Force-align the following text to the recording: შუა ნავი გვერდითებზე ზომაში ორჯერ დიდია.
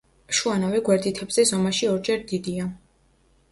შუა 0.37 0.53
ნავი 0.63 0.81
გვერდითებზე 0.87 1.45
ზომაში 1.51 1.91
ორჯერ 1.93 2.27
დიდია. 2.35 2.69